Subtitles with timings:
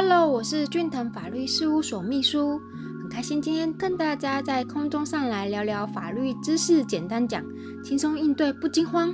[0.00, 2.60] Hello，我是俊腾法律事务所秘书，
[3.02, 7.42] 很开心今天跟大家在空中上来聊聊法律知识，简单讲，
[7.82, 9.12] 轻松应对不惊慌。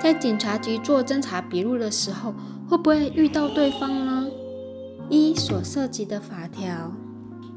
[0.00, 2.34] 在警察局做侦查笔录的时候，
[2.66, 4.26] 会不会遇到对方呢？
[5.10, 6.90] 一所涉及的法条，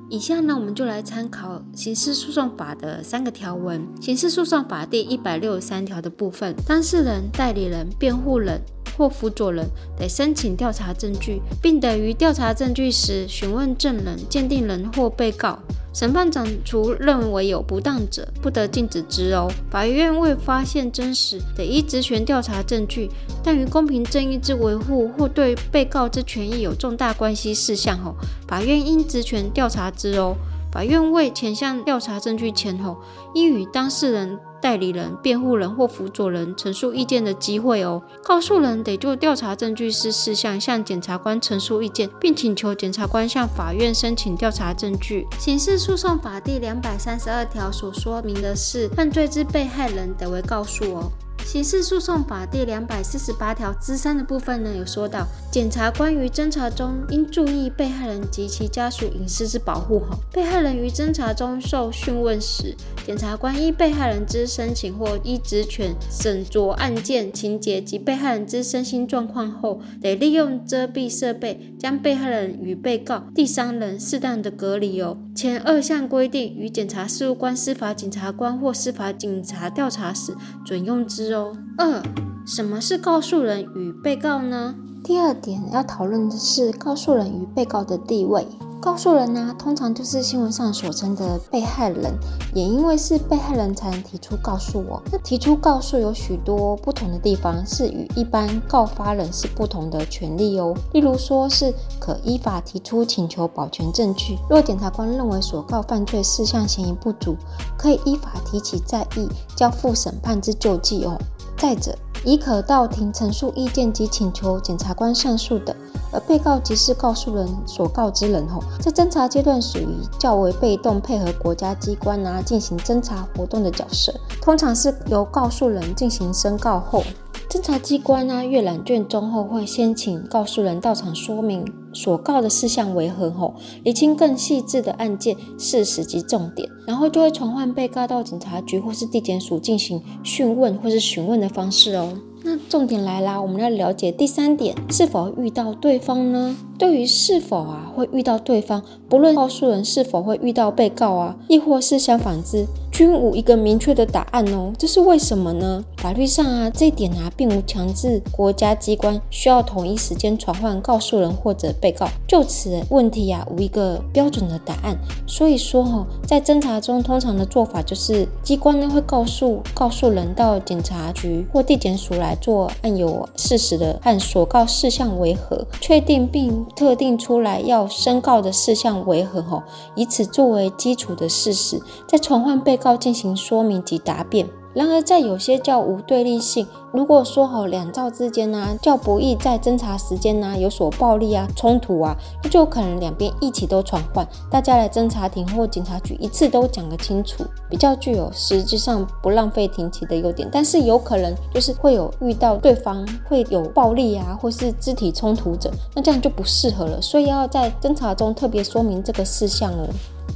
[0.09, 3.87] 以下呢我们就来参考刑事诉讼法的三个条文。
[4.01, 8.61] 刑事诉讼法第一百六十三条的部分，当事人、代理人、辩护人。
[9.01, 15.57] 或辅佐人得申请调查证据，并得于调查证据时询问证人、鉴定人或被告。
[15.91, 19.51] 审判长除认为有不当者，不得禁止之哦。
[19.71, 23.09] 法院未发现真实，得依职权调查证据，
[23.43, 28.15] 但于公平正义之维护或对被告之权益有重大关系事项后，
[28.47, 30.37] 法院应职权调查之哦。
[30.71, 32.97] 法院未前向调查证据前后，
[33.33, 34.39] 应与当事人。
[34.61, 37.99] 代理人、辩护人或辅佐人陈述意见的机会哦。
[38.23, 45.25] 告诉人得就调查证据事事项向检察官陈述意见，并请求检察官向法院申请调查证据。
[45.39, 51.11] 刑事诉讼法第两百三十二条所说明的是，犯罪之被害人得为告诉哦。
[51.45, 59.99] 刑事诉讼法第两百四十八条之三的部分呢，有说到，检察官于侦查中应注意被害人及其家属隐私之保护。
[59.99, 62.73] 哈，被害人于侦查中受讯问时，
[63.05, 75.01] 检察官依被害人之申请或依职权审酌案件情节及被害人之身心状况后，得利用遮蔽设备，将被害人与被告、第三人适当的隔离。
[75.01, 80.33] 哦，前二项规定，与检察事务官、司法检察官或司法警察调查时
[80.65, 81.33] 准用之。
[81.33, 81.40] 哦
[81.77, 82.03] 二，
[82.45, 84.75] 什么是告诉人与被告呢？
[85.03, 88.47] 第二点要讨论的是告诉人与被告的地位。
[88.79, 92.17] 告诉人呢，通常就是新闻上所称的被害人，
[92.51, 94.99] 也因为是被害人才能提出告诉我。
[95.11, 100.75] 那提出告诉有许多不同的地方，是与一般告发人是不同的权利哦。
[100.93, 107.35] 例如说是可依法提出请求保全证据，若检察官认为所告犯罪事项嫌疑不足，
[107.77, 111.15] 可以依法提起再议，交付审判之救济哦。
[111.61, 111.95] 再者，
[112.25, 115.75] 已可到庭陈述意见及请求检察官上诉的。
[116.11, 119.85] 而被告即是告诉人所告之人后，在侦查阶段属于
[120.17, 124.11] 较为被动，配合国家机关啊进行侦查活动的角色，
[124.41, 127.03] 通常是由告诉人进行申告后，
[127.47, 133.53] 侦查机关啊阅览卷宗后，会先请告诉人到场说明所告的事项为何后，
[133.83, 142.13] 理清更细致的案件事实及重点，然后就会传唤被告到警察局或是地检署进行讯问或是询问的方式哦。
[142.43, 146.57] 那重点来啦，我们要了解第三点，是否遇到对方呢？
[146.81, 154.73] 对于是否啊会遇到对方，不论告诉人是否会遇到被告啊，亦或是相反之，均无一个明确的答案哦。
[154.79, 155.85] 这是为什么呢？
[155.97, 162.07] 法律上啊，这一点啊，并无强制国家机关需要同一时间传唤告诉人或者被告。
[162.27, 164.97] 就此问题啊，无一个标准的答案。
[165.27, 176.65] 所以说哈，在侦查中，通常的做法就是机关呢会告诉告诉人到检察局或地检署来做案有事实的和所告事项为何，确定并。
[176.75, 179.41] 特定出来要申告的事项为何？
[179.41, 179.63] 吼，
[179.95, 184.49] 以此作为基础的事实，再传唤被告进行说明及答辩。
[184.73, 200.47] 然而，在有些较无对立性，如果说好两造之间呢，较不易在侦查时间呢有所暴力啊、冲突啊，那就可能两边一起都传唤，大家来侦查庭或警察局一次都讲个清楚，比较具有实质上不浪费庭期的优点。
[200.49, 207.01] 但是有可能就是会有遇到对方会有暴力啊，或是肢体冲突者，那这样就不适合了。
[207.01, 209.89] 所以要在侦查中特别说明这个事项哦。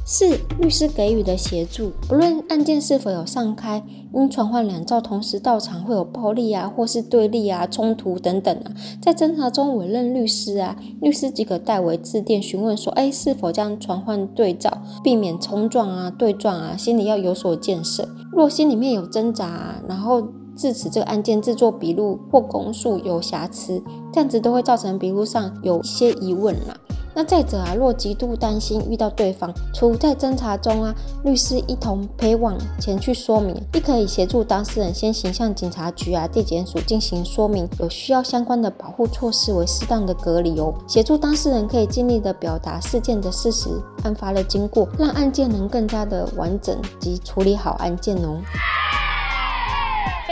[0.08, 3.82] 四、律师给予的协助，不论案件是否有上开，
[4.14, 8.70] 因传唤两造同时到场，会有暴力啊，或是对立啊、冲突等等啊，
[9.02, 18.08] 在侦查中委任律师啊，律师即可代为致电询问说，哎，是否将传唤对照，避免冲撞啊、对撞啊，心里要有所建设。
[18.30, 20.22] 若心里面有挣扎，然后
[20.54, 26.76] 自此这个案件制作笔录或公诉有瑕疵，这样子都会造成笔录上有一些疑问啦。
[27.16, 43.70] 那再者啊，若极度担心遇到对方，除在侦查中啊，律师一同陪往前去说明，亦可以协助当事人先行向警察局啊、地检署进行说明，有需要相关的保护措施为适当的隔离哦，协助当事人可以尽力的表达事件的事实、
[44.04, 48.38] 案发的经过，让案件能更加的完整及处理好案件哦。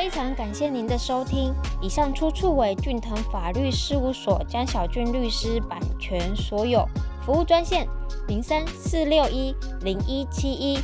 [0.04, 6.86] 非常感谢您的收听，以上出处为俊腾法律事务所江小俊律师版权所有。
[7.24, 7.88] 服务专线
[8.28, 10.78] 零三四六一零一七一，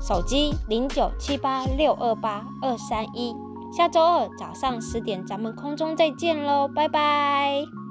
[0.00, 3.32] 手机零九七八六二八二三一。
[3.72, 7.85] 下周二早上十点，咱们空中再见喽，拜拜。